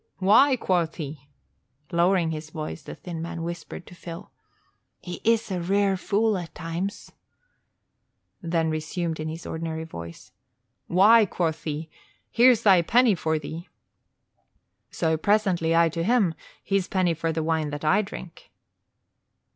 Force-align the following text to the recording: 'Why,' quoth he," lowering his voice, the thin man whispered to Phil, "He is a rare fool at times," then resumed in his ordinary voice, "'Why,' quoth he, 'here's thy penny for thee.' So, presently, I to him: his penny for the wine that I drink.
'Why,' 0.17 0.55
quoth 0.55 0.95
he," 0.95 1.29
lowering 1.91 2.31
his 2.31 2.49
voice, 2.49 2.81
the 2.81 2.95
thin 2.95 3.21
man 3.21 3.43
whispered 3.43 3.85
to 3.85 3.93
Phil, 3.93 4.31
"He 4.99 5.21
is 5.23 5.51
a 5.51 5.61
rare 5.61 5.95
fool 5.95 6.39
at 6.39 6.55
times," 6.55 7.11
then 8.41 8.71
resumed 8.71 9.19
in 9.19 9.27
his 9.29 9.45
ordinary 9.45 9.83
voice, 9.83 10.31
"'Why,' 10.87 11.27
quoth 11.27 11.65
he, 11.65 11.87
'here's 12.31 12.63
thy 12.63 12.81
penny 12.81 13.13
for 13.13 13.37
thee.' 13.37 13.67
So, 14.89 15.17
presently, 15.17 15.75
I 15.75 15.87
to 15.89 16.01
him: 16.03 16.33
his 16.63 16.87
penny 16.87 17.13
for 17.13 17.31
the 17.31 17.43
wine 17.43 17.69
that 17.69 17.85
I 17.85 18.01
drink. 18.01 18.49